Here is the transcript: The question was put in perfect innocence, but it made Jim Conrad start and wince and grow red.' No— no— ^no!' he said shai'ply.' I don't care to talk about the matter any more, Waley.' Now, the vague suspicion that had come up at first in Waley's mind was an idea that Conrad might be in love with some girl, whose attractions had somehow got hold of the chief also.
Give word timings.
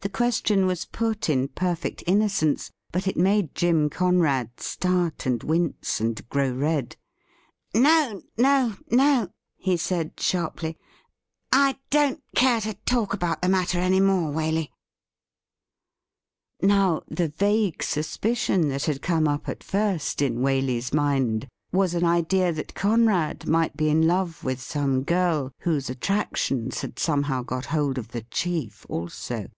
The 0.00 0.10
question 0.18 0.66
was 0.66 0.84
put 0.84 1.30
in 1.30 1.48
perfect 1.48 2.04
innocence, 2.06 2.70
but 2.92 3.08
it 3.08 3.16
made 3.16 3.54
Jim 3.54 3.88
Conrad 3.88 4.60
start 4.60 5.24
and 5.24 5.42
wince 5.42 5.98
and 5.98 6.28
grow 6.28 6.52
red.' 6.52 6.96
No— 7.74 8.20
no— 8.36 8.74
^no!' 8.92 9.32
he 9.56 9.78
said 9.78 10.14
shai'ply.' 10.18 10.76
I 11.70 11.78
don't 11.88 12.22
care 12.36 12.60
to 12.60 12.74
talk 12.84 13.14
about 13.14 13.40
the 13.40 13.48
matter 13.48 13.78
any 13.78 13.98
more, 13.98 14.30
Waley.' 14.30 14.68
Now, 16.60 17.00
the 17.08 17.28
vague 17.28 17.82
suspicion 17.82 18.68
that 18.68 18.84
had 18.84 19.00
come 19.00 19.26
up 19.26 19.48
at 19.48 19.64
first 19.64 20.20
in 20.20 20.40
Waley's 20.42 20.92
mind 20.92 21.48
was 21.72 21.94
an 21.94 22.04
idea 22.04 22.52
that 22.52 22.74
Conrad 22.74 23.48
might 23.48 23.74
be 23.74 23.88
in 23.88 24.06
love 24.06 24.44
with 24.44 24.60
some 24.60 25.02
girl, 25.02 25.50
whose 25.60 25.88
attractions 25.88 26.82
had 26.82 26.98
somehow 26.98 27.42
got 27.42 27.64
hold 27.64 27.96
of 27.96 28.08
the 28.08 28.22
chief 28.24 28.84
also. 28.90 29.48